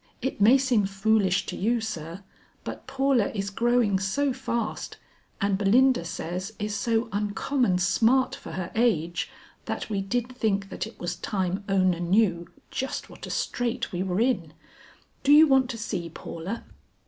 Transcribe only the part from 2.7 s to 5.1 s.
Paula is growing so fast